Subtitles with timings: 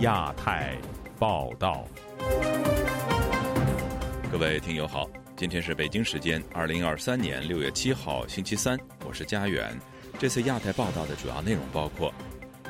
[0.00, 0.78] 亚太
[1.18, 1.84] 报道，
[4.32, 5.06] 各位听友好，
[5.36, 9.78] 今天是北京时间二零二三年六月七号星期三，我是佳远。
[10.18, 12.10] 这次亚太报道的主要内容包括：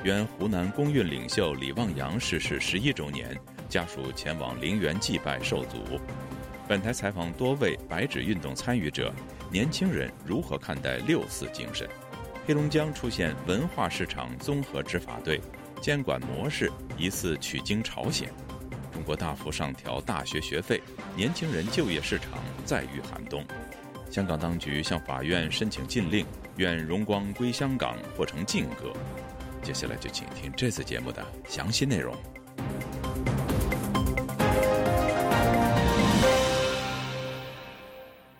[0.02, 3.38] 原湖南工运领袖李旺阳逝世十一周年，
[3.68, 6.00] 家属前往陵园祭拜受阻。
[6.66, 9.12] 本台采访多位白纸运动参与者，
[9.52, 11.88] 年轻人如何看待六四精神？
[12.44, 15.40] 黑龙江出现文化市场综合执法队，
[15.80, 18.30] 监管模式疑似取经朝鲜。
[18.92, 20.80] 中国大幅上调大学学费，
[21.16, 23.44] 年轻人就业市场再遇寒冬。
[24.10, 28.92] 香港当局向法院申请禁令，愿荣光归香港或成禁歌。
[29.62, 32.14] 接下来就请听这次节目的详细内容。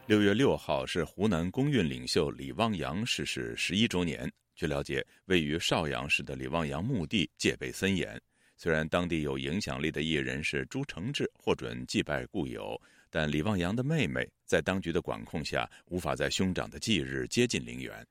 [0.06, 4.30] 六月六号是湖南工运领袖李旺阳逝世十一周年。
[4.60, 8.20] 据了解，位于邵阳市的李旺阳墓地戒备森严。
[8.58, 18.06] 虽然当地有影响力的艺人是朱承志获准祭拜故友，但李旺阳的妹妹在当局的管控下，无法在兄长的忌日接近陵园。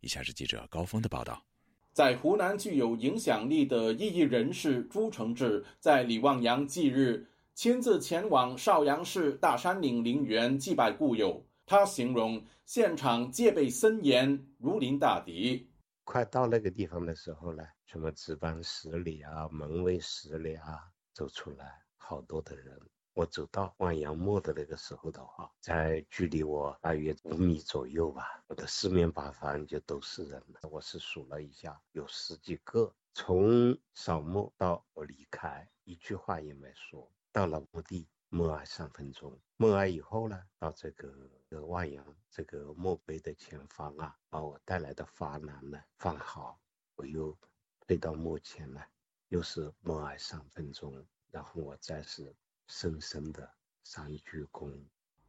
[0.00, 1.40] 以下是记者高峰的报道：
[1.92, 7.24] 在湖南具有影响力的异议人士朱承志，在李旺阳忌日。
[7.54, 15.68] 亲自前往邵阳市大山岭陵园祭拜故友，他形容现场戒备森严，如临大敌。
[16.04, 22.80] 快到那个地方的时候呢，什么值班室里啊、门卫室里啊，走出来好多的人。
[23.14, 30.68] 我走到万阳墓的那个时候的话，在距离我大约五米左右吧，我的四面八方就都是人了。
[30.70, 32.94] 我是数了一下，有十几个。
[33.14, 37.12] 从扫墓到我离开，一句话也没说。
[37.30, 41.12] 到了墓地默哀三分钟，默哀以后呢，到这个
[41.50, 46.58] 呃万阳这个墓碑的前方啊，把我带来的花篮呢放好，
[46.94, 47.36] 我又
[47.86, 48.88] 退到墓前来，
[49.28, 50.94] 又是默哀三分钟，
[51.30, 52.34] 然后我再是
[52.68, 53.46] 深深的
[53.84, 54.72] 三鞠躬。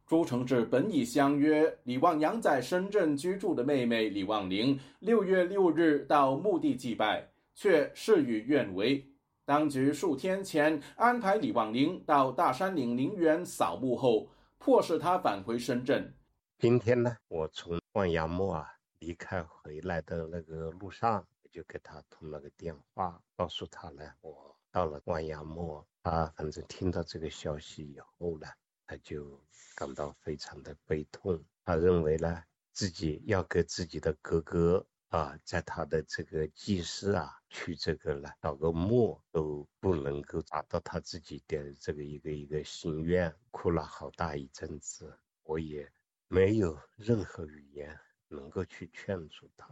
[0.06, 9.06] 朱承志本已相约李望阳在深圳居住的妹妹李望玲六月六日到墓地祭拜，却事与愿违。
[9.46, 14.26] 当局数天前安排李旺林到大山岭陵园扫墓后，
[14.58, 16.14] 迫使他返回深圳。
[16.58, 18.66] 今天呢，我从万阳墓啊
[19.00, 25.84] 离开回来的那个路上，我就给他通了个电话，告诉他呢，我到了万阳墓。
[26.02, 28.46] 他反正听到这个消息以后呢，
[28.86, 29.38] 他就
[29.76, 31.38] 感到非常的悲痛。
[31.66, 34.86] 他认为呢，自己要给自己的哥哥。
[35.14, 45.88] 啊，在他的这个祭祀啊，去这个了，找个墓都不能够达到他自己的这个一个一个心愿，哭了好大一阵子，我也
[46.26, 49.68] 没有任何语言能够去劝阻他。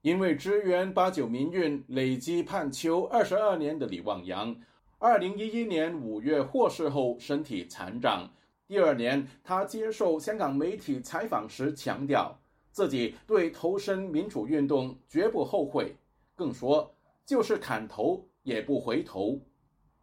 [0.00, 4.58] 因为支援八九民运累积判囚二十二年的李旺阳，
[4.96, 8.32] 二零一一年五月获释后身体残障，
[8.66, 12.40] 第二年他接受香港媒体采访时强调。
[12.76, 15.96] 自己对投身民主运动绝不后悔，
[16.34, 16.94] 更说
[17.24, 19.40] 就是砍头也不回头。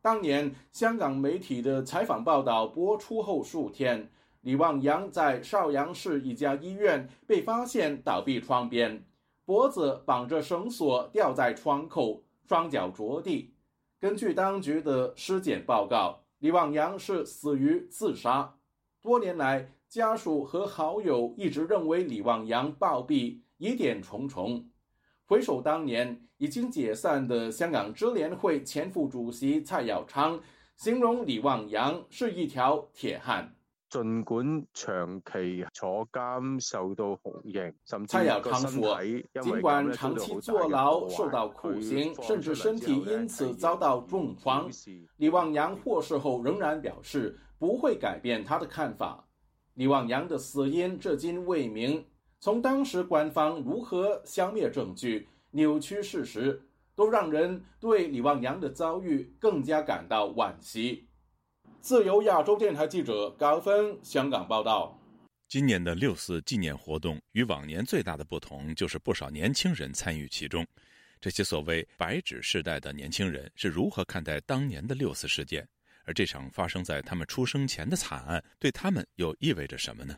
[0.02, 4.10] 当年香港媒体的采访报道播出后数天，
[4.42, 9.06] 李旺阳在邵阳市一家医院被发现倒闭窗边，
[9.46, 13.54] 脖子绑着绳索吊在窗口，双脚着地。
[14.00, 18.56] 根据当局的尸检报告，李旺阳是死于自杀。
[19.00, 19.70] 多年来。
[19.94, 24.68] 家属和好友一直认为李旺洋暴毙，疑点重重。
[25.28, 30.42] 回首当年已经解散的香港支联会前副主席蔡耀昌，
[30.78, 33.56] 形容李旺洋是一条铁汉。
[33.88, 38.98] 尽管长期坐监受到酷刑，甚蔡耀昌说，
[39.44, 44.68] 尽管长期坐牢受到酷刑，甚至身体因此遭到重创，
[45.18, 49.24] 李旺洋获释后仍然表示不会改变他的看法。
[49.76, 52.06] 李旺阳的死因至今未明，
[52.40, 56.62] 从当时官方如何消灭证据、扭曲事实，
[56.96, 61.08] 都让人对李旺阳的遭遇更加感到惋惜。
[61.82, 64.98] 自由亚洲电台记者高峰香港报道：
[65.50, 70.66] 今年的六四纪念活动与往年最大的不同，就是不少年轻人参与其中。
[71.20, 75.68] 这些所谓“白纸世代”的年轻人是如何看待当年的六四事件？
[76.04, 80.18] 而这场发生在他们出生前的惨案，对他们又意味着什么呢？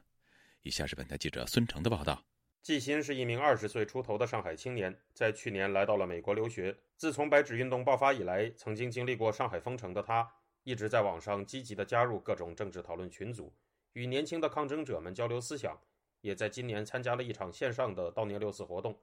[0.64, 2.26] 以下是本台记者孙成的报道。
[2.62, 6.76] 季新是一名二十岁出头的上海青年，在去年来到了美国留学。
[6.98, 10.28] 自从白纸运动爆发以来，曾经经历过上海封城的他，
[10.64, 13.54] 一直在网上积极地加入各种政治讨论群组，
[13.94, 15.80] 与年轻的抗争者们交流思想。
[16.22, 19.00] 也在今年参加了一场线上的悼念六四活动。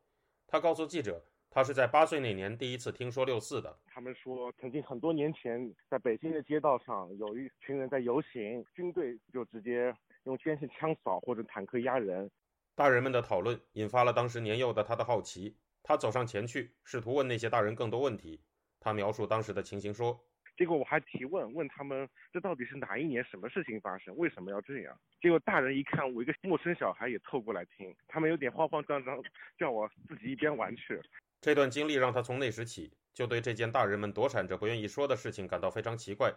[0.48, 3.78] 他告诉记者，他是在八岁那年第一次听说六四的。
[3.86, 9.94] 他们说，曾经很多年前在北京的街道上有一群人在游行，军队就直接
[10.24, 12.30] 用监视枪扫或者坦克压人。
[12.74, 18.40] 大人们的讨论引发了当时年幼的他的好奇，他走上前去，试图问那些大人更多问题。
[18.80, 20.18] 他描述当时的情形说
[20.56, 24.98] ：“结果我还提问，问他们这到底是哪一年，什么事情发生，为什么要这样？
[25.20, 29.22] 结果大人一看我一个陌生小孩也凑过来听，他们有点慌慌张张，
[29.58, 30.98] 叫我自己一边玩去。
[31.42, 36.32] 这段经历让他从那时起就对这件大人们躲闪着不愿意说的事情感到非常奇怪。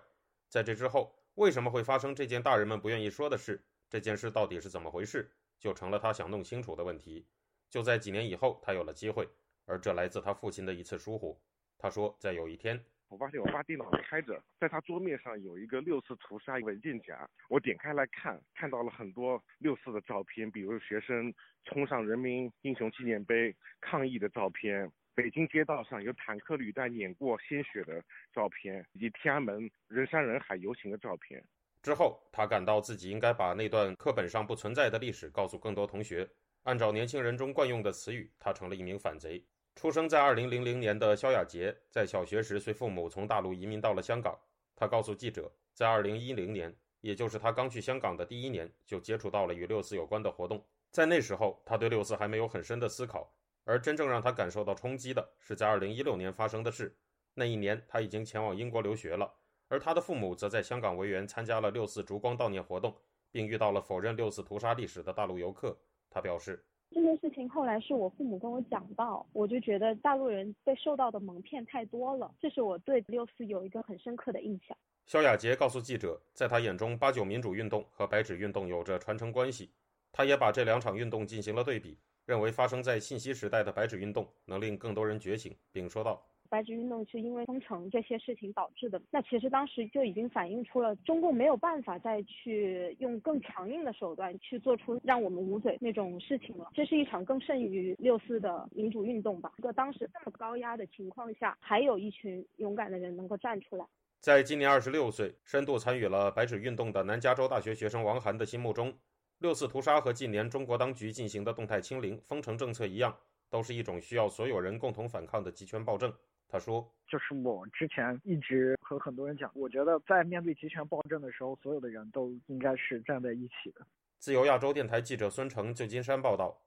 [0.49, 3.63] 在这之后，为什么会发生这件大人们不愿意说的事？
[3.87, 5.29] 这件事到底是怎么回事？
[5.59, 7.27] 就成了他想弄清楚的问题。
[7.69, 9.29] 就在几年以后，他有了机会，
[9.65, 11.39] 而这来自他父亲的一次疏忽。
[11.77, 12.83] 他说，在有一天，
[13.15, 21.33] 我发现我爸电脑开着，在他桌面上有一个六四屠杀文件夹，我点开来看，看到了很多六四的照片，比如学生
[21.63, 24.91] 冲上人民英雄纪念碑抗议的照片。
[25.13, 28.03] 北京街道上有坦克履带碾过鲜血的
[28.33, 31.41] 照片，以及天安门人山人海游行的照片。
[31.83, 36.29] 之后，他感到自己应该把那段课本上不存在的历史告诉更多同学。
[36.63, 39.41] 按照年轻人中惯用的词语，他成了一名反贼。
[39.75, 44.39] 出生在2000年的萧亚杰，在小学时随父母从大陆移民到了香港。
[44.75, 50.65] 他告诉记者，在2010年，也就是他刚去香港的第一年，就接触到了与六四有关的活动。
[50.91, 53.29] 在那时候，他对六四还没有很深的思考。
[53.65, 56.95] 而真正让他感受到冲击的是在2016年发生的事。
[57.33, 59.33] 那一年，他已经前往英国留学了，
[59.67, 62.95] 而他的父母则在香港维园参加了六四烛光悼念活动，
[63.31, 65.75] 并遇到了否认六四屠杀历史的大陆游客。
[66.09, 74.77] 他表示，这件事情后来是我父母跟我讲到，我就觉得大陆人被受到的蒙骗太多了，这是我对六四有一个很深刻的印象。
[75.05, 79.71] 肖亚杰告诉记者，在他眼中，八九民主运动和白纸运动有着传承关系。
[80.11, 81.97] 他也把这两场运动进行了对比。
[82.25, 89.01] 认为发生在信息时代的白纸运动能令更多人觉醒，并说道：“白纸运动是因为封城这些事情导致的。
[89.11, 96.69] 那其实当时就已经反映出了中共没有办法再去用更强硬的手段去做出让我们捂嘴那种事情了。
[96.73, 99.53] 这是一场更胜于六四的民主运动吧？
[99.57, 103.85] 一个当时这么高压的情况下，还有一群勇敢的人能够站出来。”
[104.19, 108.91] 在今年二十六岁、深度参与了白纸运动的南加州大学学生王涵的心目中。
[109.39, 113.15] 六四屠杀和近年中国当局进行的动态清零、封城政策一样，
[113.49, 116.11] 都是一种需要所有人共同反抗的集权暴政。
[116.47, 123.85] 他说：“就是我之前一直和很多人讲，我觉得在面对集权暴政的时候，所有的人都应该是站在一起的。”
[124.19, 126.57] 自由亚洲电台记者孙成，旧金山报道。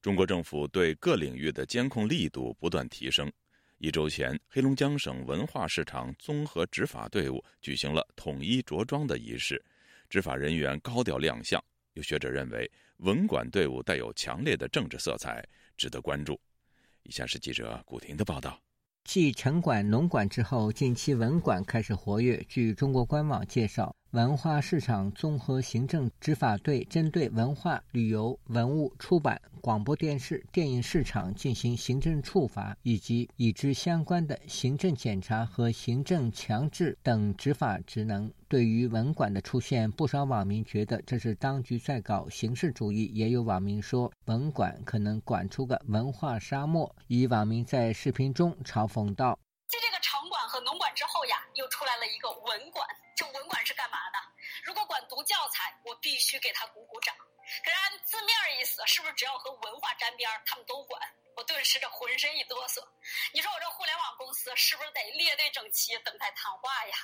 [0.00, 3.30] 中国政府对各领域的监控力度不断提升。
[3.78, 9.62] 一周前，黑龙江省文化市场综合执法队伍举行了统一着装的仪式，
[10.08, 11.62] 执法人员高调亮相。
[11.96, 15.42] 有学者认为，文管队伍带有强烈的政治色彩，
[15.78, 16.38] 值得关注。
[17.04, 18.60] 以下是记者古婷的报道。
[19.04, 22.44] 继城管、农管之后，近期文管开始活跃。
[22.48, 23.96] 据中国官网介绍。
[24.12, 38.32] 文化市场综合行政执法队针对文化旅游、文物出版、广播电视、电影市场进行行政处罚，以及与之相关的行政检查和行政强制等执法职能。
[38.48, 46.94] 对于文管的出现，不少网民觉得这是当局在搞形式主义，也有网民说文管可能管出个文化沙漠。
[47.08, 52.86] 一网民在视频中嘲讽道：“在这个城管和农管之后呀，又出来了一个文管。”
[53.16, 54.18] 这文管是干嘛的？
[54.62, 57.14] 如果管读教材，我必须给他鼓鼓掌。
[57.64, 61.00] 可是按字面意思，是不是只要和文化沾边，他们都管？
[61.34, 62.84] 我顿时这浑身一哆嗦。
[63.32, 66.94] 你说我这互联网公司是不是得列队整齐，等待谈话呀？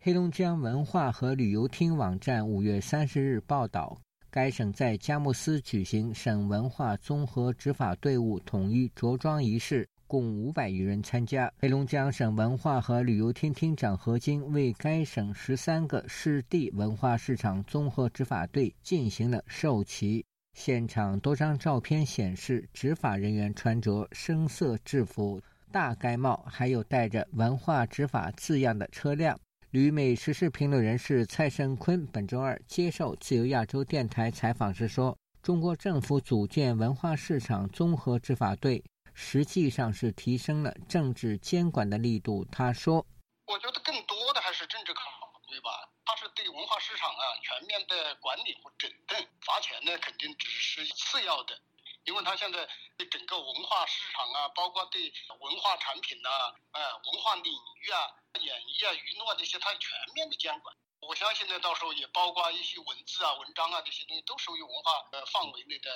[0.00, 4.00] 黑龙江文化和旅游厅网站五月三十日报道，
[4.30, 9.86] 该省在佳木斯举行省文化综合执法队伍统一着装仪式。
[10.10, 11.48] 共五百余人参加。
[11.60, 20.24] 黑龙江省文化和旅游厅厅长何金为该省十三个市地文化市场综合执法队进行了授旗。
[20.58, 25.40] 现场多张照片显示，执法人员穿着深色制服、
[25.70, 29.38] 大盖帽，还有带着“文化执法”字样的车辆。
[29.70, 38.82] 旅美时事评论人士蔡胜坤本周二接受自由亚洲电台采访时说：“中国政府组建文化市场综合执法队。”
[39.22, 42.42] 实际上是提升了政治监管的力度。
[42.50, 43.04] 他说
[43.46, 45.02] ：“我觉得更多的还是政治考
[45.48, 45.92] 虑吧。
[46.06, 51.60] 他是对文化市场啊全面的管理和整顿，罚钱呢肯定只是次要的，
[52.04, 56.28] 因为他现在对整个文化市场啊，包括对文化产品呐，
[56.72, 56.80] 呃，
[57.12, 58.08] 文化领域啊、
[58.40, 60.74] 演艺啊、娱乐这些，他全面的监管。”
[61.06, 65.90] 我相信呢，到时候也包括一些文字啊、文章啊这些东西，都属于文化呃范围内的。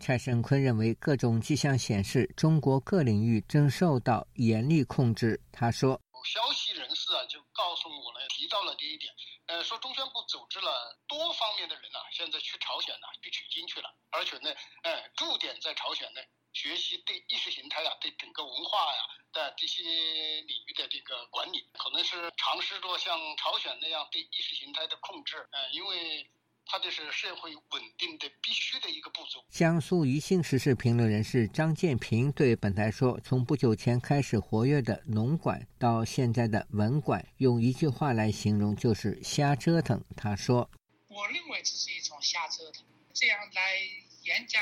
[0.00, 5.40] 蔡胜坤认为，各种迹象显示，中国各领域正受到严厉控制。
[5.50, 9.12] 他说：“消息人士啊，就告诉我了，提到了这一点。
[9.46, 16.20] 呃，说中宣部组织了多方面的人呐，现在去朝鲜呐，去取经去了，而且呢，呃，驻点在朝鲜呢，
[16.52, 19.02] 学习对意识形态啊、对整个文化呀
[19.32, 25.36] 的这些领域的这个管理，可能是尝试着像朝鲜那样对意识形态的控制。
[25.50, 26.30] 呃，因为。”
[26.70, 29.42] 它就是社会稳定的必须的一个步骤。
[29.48, 40.70] 江苏宜兴时事评论人士张建平对本台说：“从不久前开始活跃的农管到现在的文管，用一句话来形容就是瞎折腾。”他说
[41.08, 42.84] ：“我认为这是一种瞎折腾，
[43.14, 43.78] 这样来
[44.24, 44.60] 严加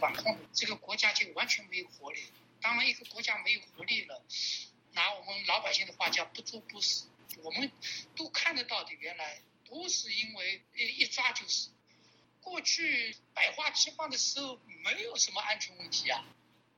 [0.00, 2.20] 管控，这个国家就完全没有活力。
[2.62, 4.22] 当然，一个国家没有活力了，
[4.92, 7.04] 拿我们老百姓的话叫不作不死。
[7.42, 7.70] 我们
[8.16, 9.42] 都看得到的，原来。”
[9.72, 11.70] 不是因为一一抓就是，
[12.42, 16.22] 过去百花齐放的时候没有什么安全问题啊，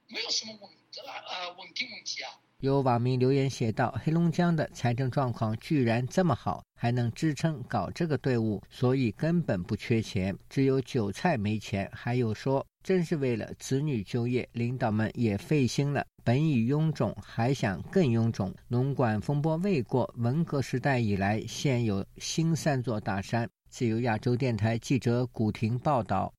[0.06, 0.70] 没有什么稳
[1.02, 2.40] 呃稳定问题啊。
[2.64, 12.64] 有网民留言写道：“黑龙江的财政状况居然这么好，还能支撑搞这个队伍，所以根本不缺钱，只有韭菜没钱。”还有说。
[12.82, 16.06] 真是为了子女就业，领导们也费心了。
[16.22, 18.54] 本已臃肿，还想更臃肿。
[18.68, 23.48] 农管风波未过，文革时代以来，现有新三座大山。
[23.68, 26.32] 自由亚洲电台记者古婷报道。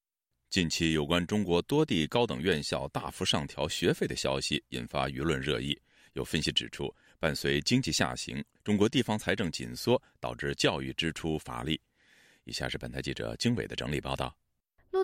[0.51, 5.75] 近期有关中国多地高等院校大幅上调学费的消息引发舆论热议。
[6.15, 11.79] 有分析指出，伴随经济下行，中国地方财政紧缩导致教育支出乏力。
[12.45, 14.35] 以下是本台记者经纬的整理报道。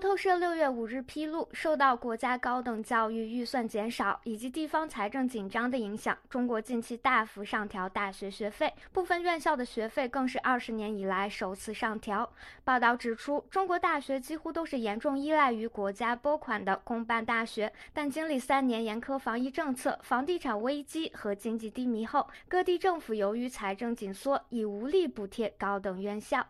[0.02, 12.28] 路透社六月五日披露，受到国家高等教育预算减少以及地方财政紧张的影响，中国近期大幅上调大学学费，部分院校的学费更是二十年以来首次上调。
[12.64, 26.48] 报道指出，中国大学几乎都是严重依赖于国家拨款的公办大学，但经历三年严苛防疫政策、房地产危机和经济低迷后，各地政府由于财政紧缩，已无力补贴高等院校。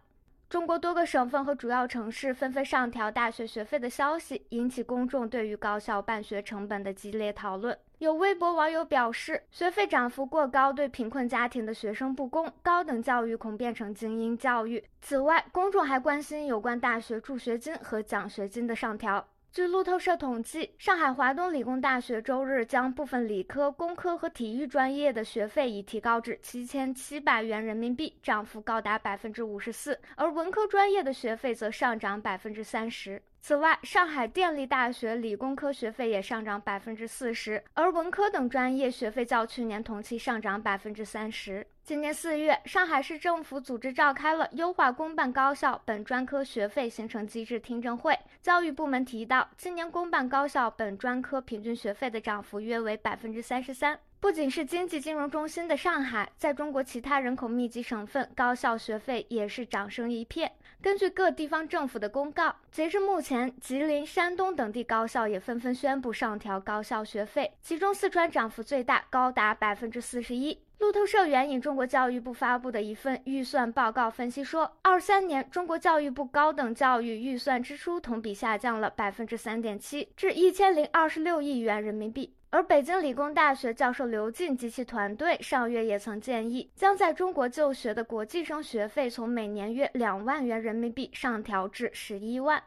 [0.51, 7.79] 中国多个省份和主要城市纷纷上调大学学费的消息，引起公众对于高校办学成本的激烈讨论。
[7.99, 14.83] 有微博网友表示，学费涨幅过高对贫困家庭的学生不公，高等教育恐变成精英教育。
[14.99, 19.25] 此外，公众还关心有关大学助学金和奖学金的上调。
[19.53, 33.21] 据路透社统计，上海华东理工大学周日将部分理科、工科和体育专业的学费已提高至七千七百元人民币，涨幅高达百分之五十四；而文科专业的学费则上涨百分之三十。
[33.43, 41.65] 此外，上海电力大学理工科学费也上涨百分之四十，而文科等专业学费较去年同期上涨百分之三十。
[41.83, 48.15] 今年四月，上海市政府组织召开了优化公办高校本专科学费形成机制听证会。
[48.43, 53.99] 教育部门提到，今年公办高校本专科平均学费的涨幅约为百分之三十三。
[54.21, 60.51] 不仅是经济金融中心的上海，在中国其他人口密集省份，高校学费也是涨声一片。
[60.79, 70.61] 根据各地方政府的公告，截至目前，吉林、山东等地高校也纷纷宣布上调高校学费，其中四川涨幅最大，高达百分之四十一。
[70.77, 82.35] 路透社援引中国教育部发布的一份预算报告分析说，二三年中国教育部高等教育预算支出同比下降了百分之三点七，至一千零二十六亿元人民币。
[82.53, 92.61] 而北京理工大学教授刘进及其团队上月也曾建议，将在中国就学的国际生学费从每年约两万元人民币上调至十一万。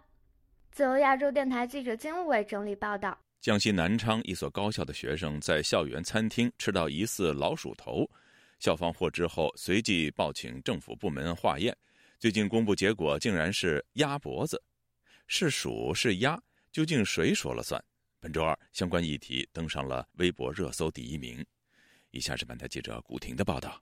[0.72, 8.08] 自由亚洲电台记者金伟整理报道：江西南昌一所高校的学生在校园餐厅吃到疑似老鼠头，
[8.60, 11.76] 校方获知后随即报请政府部门化验，
[12.18, 14.62] 最近公布结果，竟然是鸭脖子，
[15.26, 16.40] 是鼠是鸭，
[16.72, 17.84] 究竟谁说了算？
[18.24, 21.44] 本周二，相关议题登上了微博热搜第一名。
[22.10, 23.78] 以下是本台记者古婷的报道：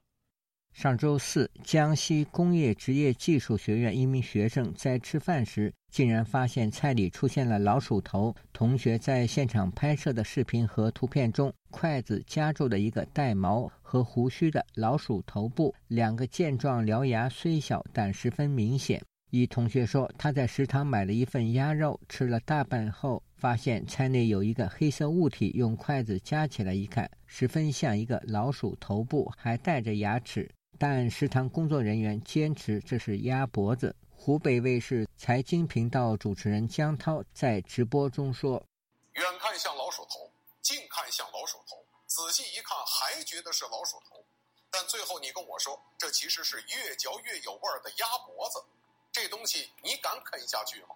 [0.73, 8.35] 上周四，江西工业职业技术学院一名学生在吃饭时，竟然发现菜里出现了老鼠头。
[8.51, 19.01] 同学在现场拍摄的视频和图片中，筷子夹住的一个带毛和胡须的老鼠头部，两个健壮獠牙虽小，但十分明显。
[19.35, 30.47] 一同学说，他在食堂买了一份鸭肉，吃了大半后，发现菜内有一个黑色物体，用筷子夹起来一看，十分像一个老鼠头部，还带着牙齿。
[30.77, 33.95] 但食堂工作人员坚持这是鸭脖子。
[34.11, 38.63] 湖北卫视财经频道主持人江涛在直播中说
[39.17, 40.29] ：“远看像老鼠头，
[40.61, 44.23] 近看像老鼠头，仔细一看还觉得是老鼠头。”
[44.69, 48.61] 但最后你跟我说，这其实是越嚼越有味儿的鸭脖子，
[49.13, 50.87] 这东西你敢啃下去吗？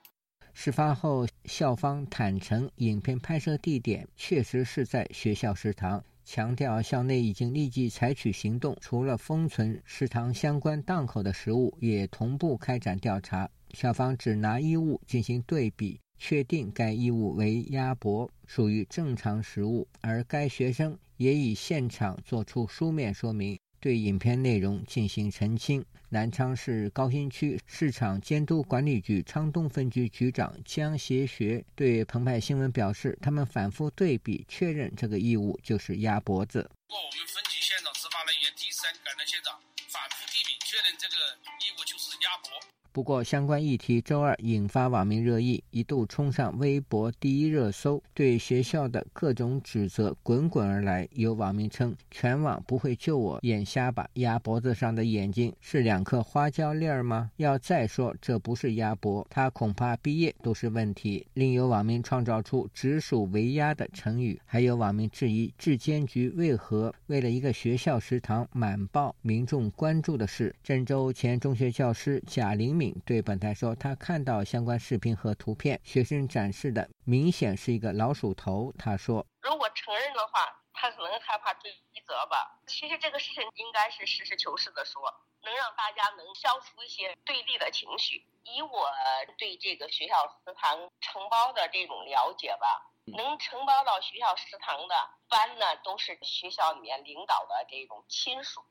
[0.52, 13.48] 事发后，校方坦诚，影片拍摄地点确实是在学校食堂，强调校内已经立即采取行动，除了封存食堂相关档口的食物，也同步开展调查。
[13.76, 23.60] 校方只拿衣物进行对比，确定该衣物为鸭脖，属于正常食物，而该学生也以现场作出书面说明。
[23.80, 25.86] 对影片内容进行澄清。
[26.10, 36.64] 南昌市高新区市场监督管理局昌东分局局长江协学对澎湃新闻表示，他们反复对比确认这个异物就是鸭脖子。
[36.88, 39.60] 通过我们分局现场执法人员第三赶到现场，
[39.92, 41.16] 反复地比确认这个
[41.60, 42.56] 异物就是鸭脖。
[42.98, 51.08] 不过，相关议题周二引发网民热议，一度冲上微博第一热搜，对学校的各种指责滚滚而来。
[51.12, 54.10] 有网民称：“全网不会救我眼瞎吧？
[54.16, 57.30] 鸭脖子上的眼睛是两颗花椒粒儿吗？
[57.38, 70.56] 要再说这不是鸭脖，他恐怕毕业都是问题。”另有网民创造出“直属为鸭”的成语，还有网民质疑质监局为何为了一个学校食堂满报民众关注的事。
[70.64, 72.87] 郑州前中学教师贾玲敏。
[73.06, 78.74] 对本台说，他看到相关视频和图片，学生展示的明显是一个老鼠头。
[78.78, 81.72] 他说：“如果承认的话，他可能害怕追
[82.06, 82.60] 责吧。
[82.68, 85.02] 其实这个事情应该是实事求是的说，
[85.44, 88.26] 能让大家能消除一些对立的情绪。
[88.44, 88.90] 以我
[89.38, 90.16] 对这个学校
[90.46, 94.96] 食堂承包的这种了解吧，能承包到学校食堂的
[95.30, 98.62] 班呢，都是学校里面领导的这种亲属，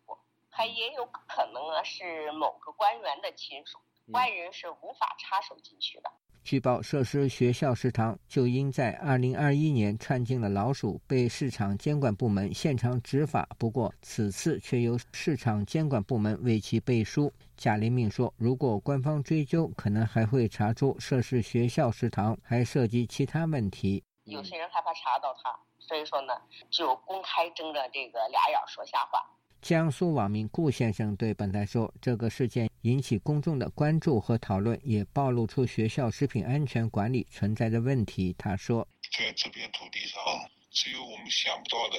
[0.50, 3.78] 还也有可能呢是某个官员的亲属。”
[4.12, 6.10] 外人是无法插手进去的。
[6.44, 13.48] 据报，涉事学校食堂就因在2021年串进了老鼠，被市场监管部门现场执法。
[13.58, 17.32] 不过，此次却由市场监管部门为其背书。
[17.56, 24.04] 贾林敏说：“如果官方追究，可能还会查出涉事学校食堂还涉及其他问题。
[24.22, 26.32] 有些人害怕查到他，所以说呢，
[26.70, 29.18] 就公开睁着这个俩眼说瞎话。”
[29.66, 40.22] 江苏网民顾先生对本台说：“这个事件引起公众的关注和讨论，也暴露出学校食品安全管理存在的问题。”他说：“在这片土地上，
[40.70, 41.98] 只有我们想不到的，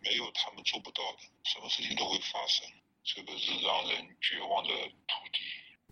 [0.00, 2.64] 没有他们做不到的，什么事情都会发生。
[3.02, 5.40] 这个是让人绝望的土地。”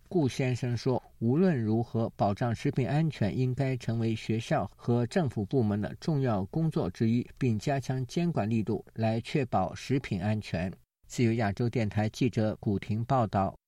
[0.09, 10.73] 顾先生说：“无论如何，保障食品安全应该成为学校和政府部门的重要工作之一，并加强监管力度，来确保食品安全。”
[11.09, 13.59] 自由亚洲电台记者古婷报道：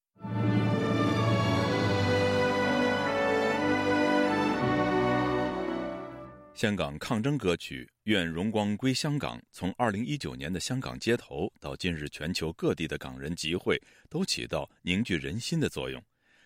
[6.55, 16.01] 香港抗争歌曲《愿荣光归香港》从二零一九年的香港街头到今日全球各地的港人集会，都起到凝聚人心的作用。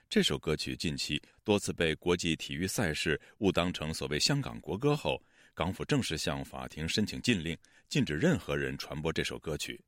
[0.09, 5.20] 这首歌曲近期多次被国际体育赛事误当成所谓香港国歌后，
[5.54, 9.85] 港府正式向法庭申请禁令，禁止任何人传播这首歌曲。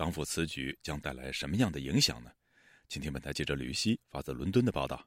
[0.00, 2.30] 港府此举将带来什么样的影响呢？
[2.88, 5.04] 请听本台记者吕希发自伦敦的报道。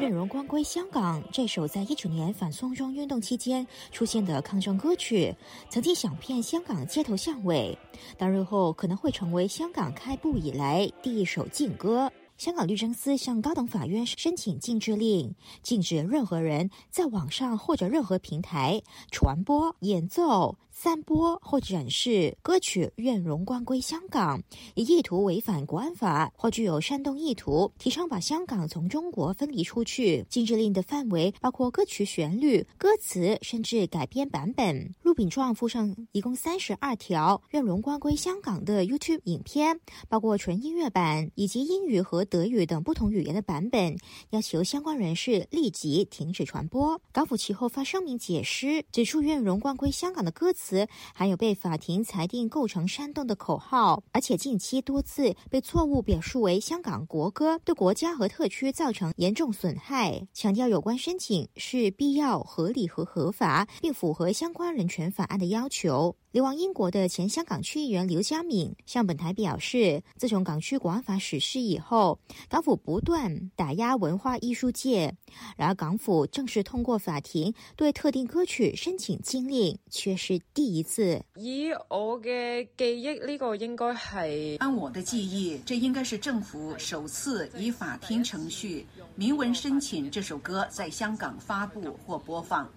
[0.00, 5.34] 愿荣光归香港这首在一九年反送中运动期间出现的抗争歌曲，
[5.68, 7.76] 曾经响遍香港街头巷尾，
[8.16, 12.10] 但日后可能会成为香港开埠以来第一首禁歌。
[12.36, 20.58] 香港律政司向高等法院申请禁制令，禁止任何人在网上或者任何平台传播、演奏。
[20.74, 24.40] 散播或展示歌曲《愿荣光归香港》，
[24.74, 30.26] 以意图违反国安法或具有煽动意图，提倡把香港从中国分离出去。
[30.28, 34.92] 禁止令的范围包括歌曲旋律、歌词，甚至改编版本。
[35.00, 43.96] 入禀状附上一共三十二条《愿荣光归香港》的 YouTube 影片，包括纯音乐版以及英语和德语等不同语言的版本，
[44.30, 47.00] 要求相关人士立即停止传播。
[47.12, 50.63] 港府其后发声明解释，指出《愿荣光归香港》的歌词。
[50.64, 60.26] 词还有被法庭裁定构成煽动的口号，而且近期多次被错误表述为香港国歌，对国家和特区造成严重损害。
[60.32, 66.16] 强调有关申请是必要、合理和合法，并符合相关人权法案的要求。
[66.34, 72.18] 流亡英国的前香港区议员刘家敏向本台表示，自从港区国安法实施以后，
[72.48, 75.14] 港府不断打压文化艺术界。
[75.56, 81.22] 然而，港府正式通过法庭对特定歌曲申请禁令，却是第一次。
[81.36, 92.68] 以我嘅记忆，呢个应该系按我的记忆，这应该是政府首次以法庭程序明文申请这首歌在香港发布或播放。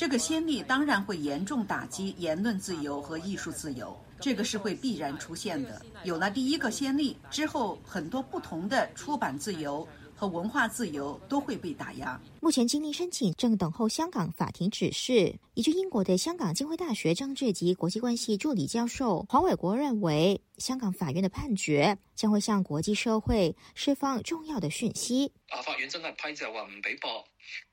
[0.00, 5.82] 这个先例当然会严重打击言论自由和艺术自由，这个是会必然出现的。
[6.04, 9.86] 有了第一个先例之后，很多不同的出版自由
[10.16, 12.18] 和文化自由都会被打压。
[12.40, 15.38] 目前禁令申请正等候香港法庭指示。
[15.52, 25.30] 移居英国的香港浸会大学政治及国际关系助理教授黄伟国认为，香港法院的判决将会向国际社会释放重要的讯息。
[25.50, 27.22] 啊，法院真系批就话唔俾播。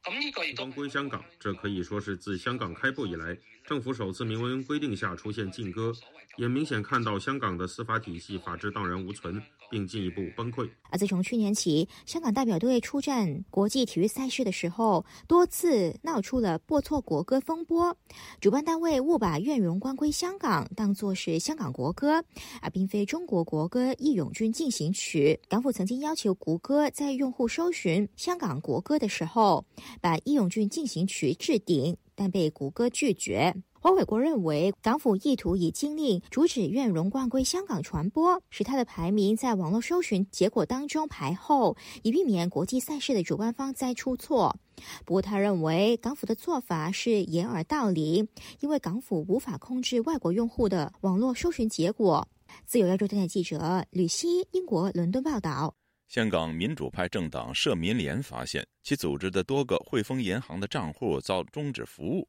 [0.03, 3.37] 咁呢个亦都归香港，这可以说是自香港开埠以来，
[3.67, 5.91] 政府首次明文规定下出现禁歌，
[6.37, 10.69] 也明显看到香港的司法体系法治荡然无存，并进一步崩溃。
[10.89, 17.93] 而自从去年起，香港代表队出战国际体育赛事的时候，多次闹出了播错国歌风波，
[18.39, 22.23] 主办单位误把《愿荣光归香港》当作是香港国歌，
[22.61, 25.37] 而并非中国国歌《义勇军进行曲》。
[25.49, 29.65] 港府曾经要求谷歌在用户搜寻香港国歌的时候。
[29.99, 33.55] 把《义勇军进行曲》置顶，但被谷歌拒绝。
[33.79, 44.57] 黄伟国认为，港府意图以禁令阻止《愿荣冠归香港》传播，使他的排名在网络搜寻结果当中排后，以避免国际赛事的主办方再出错。
[45.05, 48.27] 不过，他认为港府的做法是掩耳盗铃，
[48.59, 52.27] 因为港府无法控制外国用户的网络搜寻结果。
[52.65, 55.75] 自由亚洲电台记者吕希，英国伦敦报道。
[56.07, 62.27] 香港民主派政党社民联发现，其组织的多个汇丰银行的账户遭终止服务。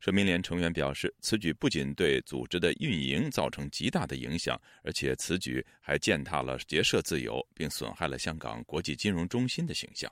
[0.00, 10.10] 社民联成员表示，此举不仅对组织的运营造成极大的影响，而且此举还践踏了结社自由，并损害了香港国际金融中心的形象。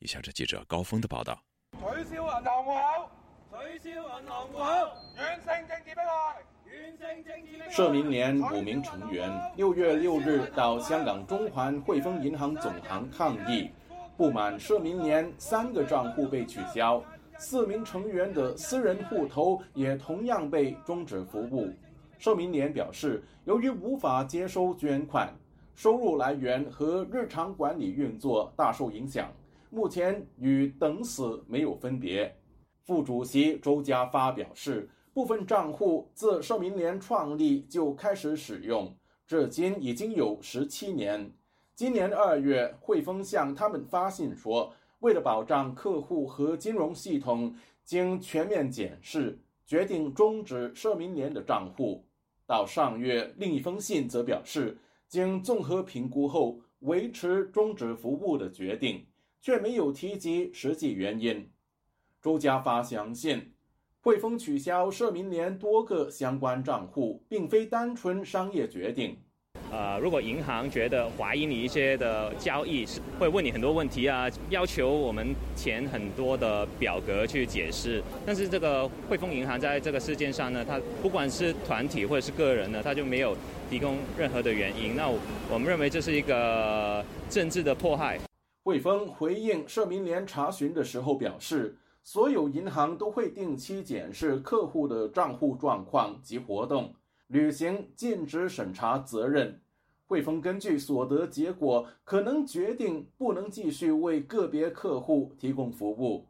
[0.00, 1.40] 以下是记者高峰的报道：
[1.72, 3.10] 取消银行户口，
[3.80, 4.64] 取消银行户口，
[5.16, 6.49] 完成政治迫害。
[7.70, 13.70] 社民联五名成员六月六日到香港中环汇丰银行总行抗议，
[14.16, 17.02] 不满社民联三个账户被取消，
[17.38, 21.70] 四名成员的私人户头也同样被终止服务。
[22.18, 25.32] 社民联表示，由于无法接收捐款，
[25.74, 29.32] 收入来源和日常管理运作大受影响，
[29.70, 32.34] 目前与等死没有分别。
[32.84, 34.88] 副主席周家发表示。
[35.20, 38.90] 部分账户自社民联创立就开始使用，
[39.26, 41.30] 至今已经有十七年。
[41.74, 47.54] 今年二月，汇丰向他们发信说，为了保障客户和金融系统，
[47.84, 52.02] 经全面检视，决定终止社民联的账户。
[52.46, 59.04] 到上月，另一封信则表示，经综合评估后，维持终止服务的决定，
[59.42, 61.46] 却没有提及实际原因。
[62.22, 63.52] 周家发相信。
[64.02, 69.14] 汇丰取消社民联多个相关账户，并非单纯商业决定。
[69.70, 78.02] 呃，如果银行觉得怀疑你一些的交易，是会问你很多问题啊，要求我们填很多的表格去解释。
[78.24, 83.36] 但是这个汇丰银行在这个事件上呢，它不管是团体或者是个人呢，它就没有
[83.68, 84.96] 提供任何的原因。
[84.96, 85.10] 那
[85.52, 88.18] 我们认为这是一个政治的迫害。
[88.64, 91.76] 汇丰回应社民联查询的时候表示。
[92.12, 96.92] 所有银行都会定期检视客户的账户状况及活动，
[97.28, 99.60] 履行尽职审查责任。
[100.06, 106.26] 汇丰根据所得结果，可能决定不能继续为个别客户提供服务。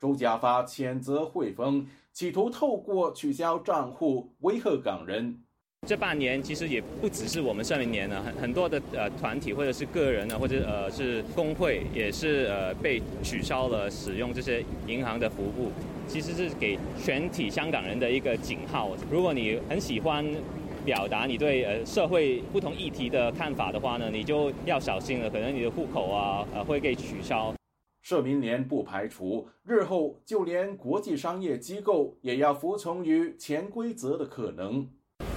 [0.00, 5.44] 周家发谴责汇丰企图透过取消账户威吓港人。
[5.86, 15.70] 这半年其实也不只是我们社民联呢，很很多的呃团体或者是个人呢，或者呃是工会，也是呃被取消了使用这些银行的服务。
[16.06, 18.90] 其实是给全体香港人的一个警号。
[19.10, 20.24] 如果你很喜欢
[20.84, 27.54] 表达你对呃社会不同议题的看法的话呢，你就要小心了，可能你的户口啊呃会被取消。
[28.02, 34.86] 社民联不排除日后就连国际商业机构也要服从于潜规则的可能。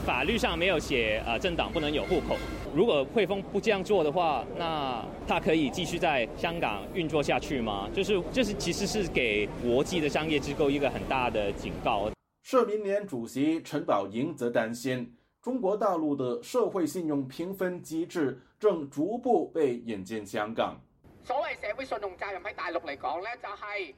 [0.08, 2.38] 法律上没有写，呃，政党不能有户口。
[2.74, 7.90] 如果汇丰不这样做的话，那它可以继续在香港运作下去吗？
[7.94, 12.10] 就是，就是，其实是给国际的商业机构一个很大的警告。
[12.44, 20.80] 社民联主席陈宝莹则担心，中国大陆的社会信用评分机制正逐步被引进香港。
[21.26, 23.94] 所谓社会信用责任喺大陆嚟讲呢，就系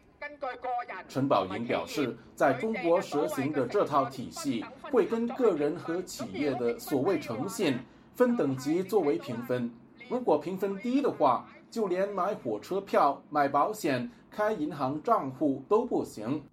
[1.07, 7.77] 陈宝莹表示，在中国实行的这套体系会跟个人和企业的所谓诚信
[8.15, 9.71] 分等级作为评分。
[10.09, 16.43] 如果评分低的话，就连买火车票、买保险、开银行账户都不行。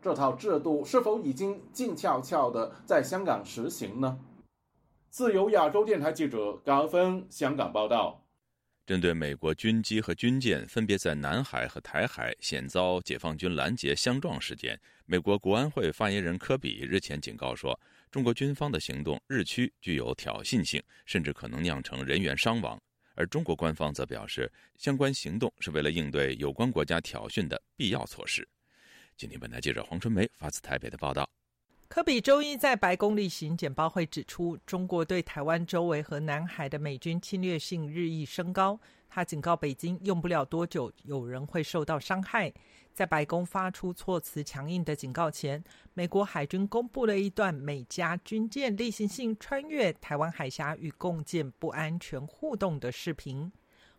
[0.00, 4.18] 这套制度是否已经静悄悄的在香港实行呢？
[5.10, 8.19] 自由亚洲电台记者高峰香港报道。
[8.86, 17.78] 针对美国军机和军舰分别在南海和台海险遭解放军拦截相撞事件，美国国安会发言人科比日前警告说，
[18.10, 22.80] 中国军方的行动日趋具有挑衅性，甚至可能酿成人员伤亡。
[23.14, 28.48] 而中国官方则表示，相关行动是为了应对有关国家挑衅的必要措施。
[29.16, 31.30] 今天，本台记者黄春梅发自台北的报道。
[31.90, 38.78] 科比周一在白宫例行简报会指出，中国对台湾周围和南海的美军侵略性日益升高。
[39.08, 42.54] 他警告北京，用不了多久，有人会受到伤害。
[42.94, 53.50] 在白宫发出措辞强硬的警告前，美国海军公布了一段美加军舰例行性穿越台湾海峡与共建不安全互动的视频。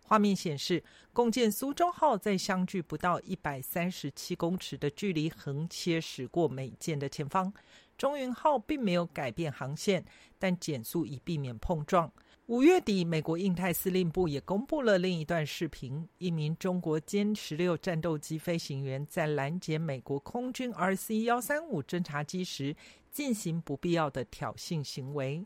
[0.04, 7.54] 画面显示，共建苏州号在相距不到一百三十七公尺的距离横切驶过美舰的前方。
[8.02, 10.04] 中云号并没有改变航线，
[10.40, 12.12] 但减速以避免碰撞。
[12.48, 22.76] 五月底，美国印太司令部也公布了另一段视频：一名中国歼十六战斗机飞行员在拦截美国空军 RC 幺三五侦察机时
[23.12, 25.46] 进行不必要的挑衅行为。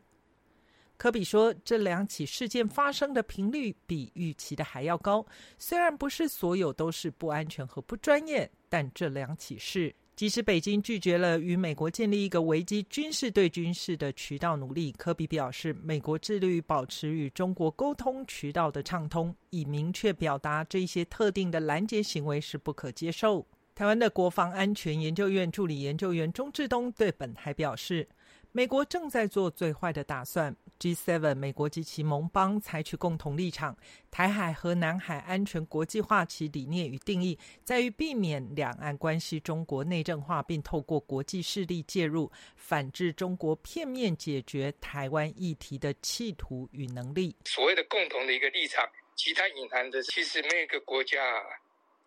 [0.96, 5.22] 科比说，这两起事件发生的频率比预期的还要高。
[5.58, 23.46] 虽然不是所有都是不安全和不专业，但这两起事，即使北京拒绝了与美国建立一个危机军事对军事的渠道努力，科比表示，美国致力于保持与中国沟通渠道的畅通，以明确表达这些特定的拦截行为是不可接受。
[23.74, 28.08] 台湾的国防安全研究院助理研究员钟志东对本台表示。
[28.56, 30.56] 美国正在做最坏的打算。
[30.80, 33.76] G7 美国及其盟邦采取共同立场，
[34.10, 47.36] 台海和南海安全国际化其理念与定义，在于避免两岸关系中国内政化，并透过国际势力介入，反制中国片面解决台湾议题的企图与能力。
[47.44, 51.18] 所谓的共同的一个立场，其他隐含的其实每一个国家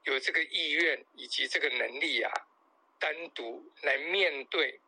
[0.06, 2.32] 有这个意愿以及这个能力啊，
[3.00, 4.80] 单独来面对。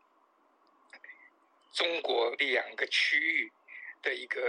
[1.73, 3.51] 中国两个区域
[4.01, 4.39] 的一个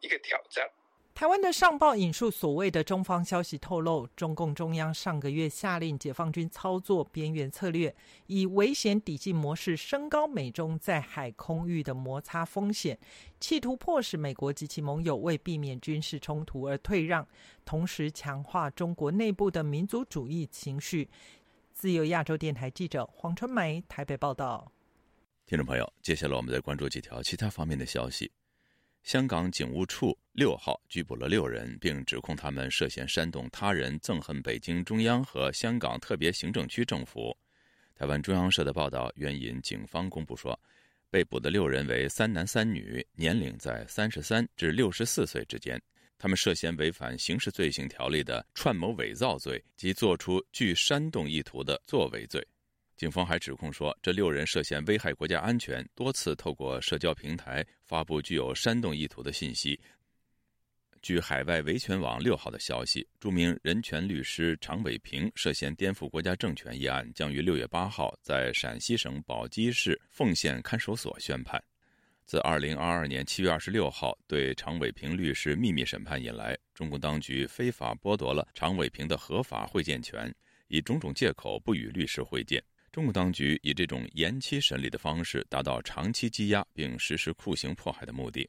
[0.00, 0.68] 一个挑战。
[1.14, 7.94] 台湾的上报引述所谓的中方消息透露，中共中央上个月下令解放军操作边缘策略，
[8.26, 12.98] 以危险抵近模式升高美中在海空域的摩擦风险，
[13.38, 17.28] 企图迫使美国及其盟友为避免军事冲突而退让，
[17.66, 21.10] 同时强化中国内部的民族主义情绪。
[21.74, 24.72] 自由亚洲电台记者黄春梅台北报道。
[25.44, 28.30] 听众朋友，接下来我们再关注几条其他方面的消息。
[29.02, 37.36] 香港警务处六号拘捕了六人，并指控他们涉嫌煽动他人憎恨北京中央和香港特别行政区政府。
[37.94, 40.58] 台湾中央社的报道援引警方公布说，
[41.10, 45.80] 被捕的六人为三男三女，年龄在三十三至六十四岁之间。
[46.16, 52.46] 他们涉嫌违反刑事罪行条例的串谋伪造罪及作出具煽动意图的作为罪。
[52.96, 59.78] 警方还指控说，这六人涉嫌危害国家安全，多次透过社交平台发布具有煽动意图的信息。
[61.00, 71.60] 据海外维权网六号的消息，著名人权律师常伟平涉嫌颠覆国家政权一案将于六月八号在陕西省宝鸡市凤县看守所宣判。
[72.24, 80.32] 自二零二二年七月二十六号对常伟平律师秘密审判以来，中共当局非法剥夺了常伟平的合法会见权，
[80.68, 82.62] 以种种借口不与律师会见。
[82.92, 88.46] 中国当局以这种延期审理的方式，达到长期羁押并实施酷刑迫害的目的。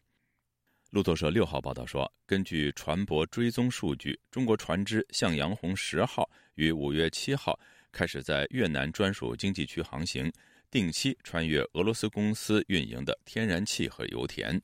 [0.90, 7.58] 路透社六号报道说，根据船舶追踪数据，中国船只“向阳红十号”于五月七号
[7.90, 10.30] 开始在越南专属经济区航行，
[10.70, 14.62] 定期穿越俄罗斯公司运营的天然气和油田。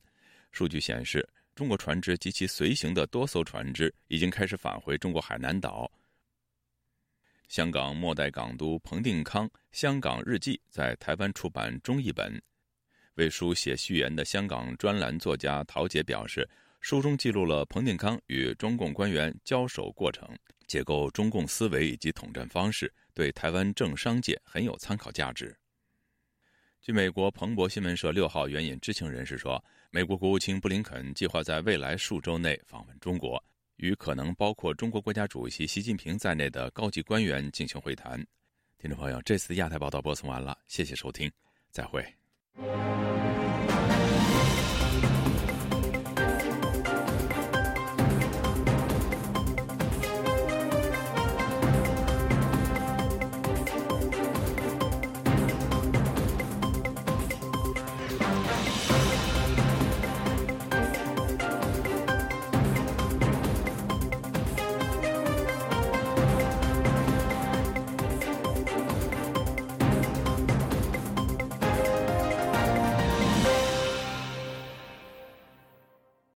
[0.52, 5.90] 数据显示，中国船只及其随行的多艘船只已经开始返回中国海南岛。
[7.50, 12.40] 香港末代港督彭定康《香港日记》在台湾出版中译本，
[13.16, 16.48] 为书写序言的香港专栏作家陶杰表示，
[16.80, 20.30] 书中记录了彭定康与中共官员交手过程，
[20.68, 25.58] 解构中共思维以及统战方式，对台湾政商界很有参考价值。
[26.80, 33.44] 据美国彭博新闻社六号援引知情人士说，美国国务卿布林肯计划在未来数周内访问中国。
[33.80, 38.24] 与可能包括中国国家主席习近平在内的高级官员进行会谈。
[38.78, 41.32] 听众朋友，这次亚太报道播送完了，谢谢收听，
[41.72, 42.06] 再会。